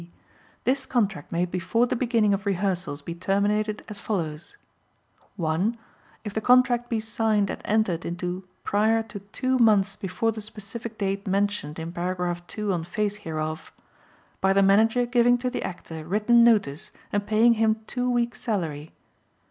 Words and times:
This 0.63 0.87
contract 0.87 1.31
may 1.31 1.45
before 1.45 1.85
the 1.85 1.95
beginning 1.95 2.33
of 2.33 2.47
rehearsals 2.47 3.03
be 3.03 3.13
terminated 3.13 3.85
as 3.87 3.99
follows: 3.99 4.57
(1) 5.35 5.77
If 6.23 6.33
the 6.33 6.41
contract 6.41 6.89
be 6.89 6.99
signed 6.99 7.51
and 7.51 7.61
entered 7.65 8.03
into 8.03 8.43
prior 8.63 9.03
to 9.03 9.19
two 9.19 9.59
months 9.59 9.95
before 9.95 10.31
the 10.31 10.41
specific 10.41 10.97
date 10.97 11.27
mentioned 11.27 11.77
in 11.77 11.91
Paragraph 11.91 12.47
2 12.47 12.73
on 12.73 12.83
face 12.83 13.17
hereof; 13.17 13.71
By 14.41 14.53
the 14.53 14.63
Manager 14.63 15.05
giving 15.05 15.37
to 15.37 15.51
the 15.51 15.61
Actor 15.61 16.03
written 16.07 16.43
notice 16.43 16.89
and 17.13 17.27
paying 17.27 17.53
him 17.61 17.81
two 17.85 18.09
weeks' 18.09 18.41
salary. 18.41 18.93